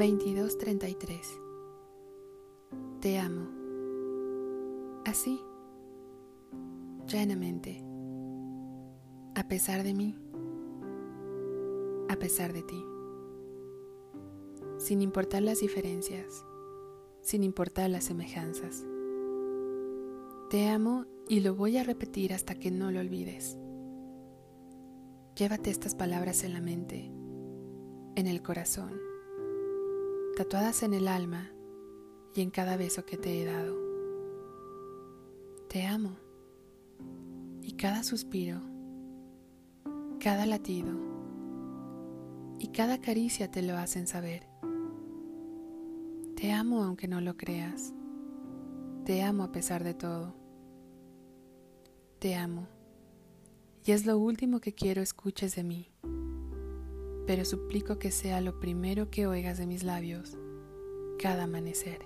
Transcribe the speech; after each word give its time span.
22:33 0.00 1.38
Te 3.02 3.18
amo. 3.18 3.50
Así, 5.04 5.38
llanamente, 7.06 7.84
a 9.34 9.46
pesar 9.46 9.82
de 9.82 9.92
mí, 9.92 10.16
a 12.08 12.16
pesar 12.16 12.54
de 12.54 12.62
ti, 12.62 12.82
sin 14.78 15.02
importar 15.02 15.42
las 15.42 15.60
diferencias, 15.60 16.46
sin 17.20 17.44
importar 17.44 17.90
las 17.90 18.04
semejanzas. 18.04 18.86
Te 20.48 20.66
amo 20.68 21.04
y 21.28 21.40
lo 21.40 21.54
voy 21.54 21.76
a 21.76 21.84
repetir 21.84 22.32
hasta 22.32 22.54
que 22.54 22.70
no 22.70 22.90
lo 22.90 23.00
olvides. 23.00 23.58
Llévate 25.36 25.68
estas 25.68 25.94
palabras 25.94 26.42
en 26.42 26.54
la 26.54 26.62
mente, 26.62 27.12
en 28.16 28.26
el 28.26 28.40
corazón, 28.40 29.09
tatuadas 30.40 30.82
en 30.82 30.94
el 30.94 31.06
alma 31.06 31.50
y 32.34 32.40
en 32.40 32.48
cada 32.48 32.78
beso 32.78 33.04
que 33.04 33.18
te 33.18 33.42
he 33.42 33.44
dado. 33.44 33.76
Te 35.68 35.84
amo 35.84 36.16
y 37.60 37.72
cada 37.72 38.02
suspiro, 38.02 38.58
cada 40.18 40.46
latido 40.46 40.94
y 42.58 42.68
cada 42.68 43.02
caricia 43.02 43.50
te 43.50 43.60
lo 43.60 43.76
hacen 43.76 44.06
saber. 44.06 44.48
Te 46.36 46.52
amo 46.52 46.84
aunque 46.84 47.06
no 47.06 47.20
lo 47.20 47.36
creas. 47.36 47.92
Te 49.04 49.22
amo 49.22 49.42
a 49.42 49.52
pesar 49.52 49.84
de 49.84 49.92
todo. 49.92 50.34
Te 52.18 52.34
amo 52.34 52.66
y 53.84 53.92
es 53.92 54.06
lo 54.06 54.16
último 54.16 54.58
que 54.60 54.72
quiero 54.72 55.02
escuches 55.02 55.54
de 55.54 55.64
mí, 55.64 55.92
pero 57.26 57.44
suplico 57.44 57.98
que 57.98 58.10
sea 58.10 58.40
lo 58.40 58.60
primero 58.60 59.10
que 59.10 59.26
oigas 59.26 59.58
de 59.58 59.66
mis 59.66 59.84
labios 59.84 60.36
cada 61.18 61.44
amanecer. 61.44 62.00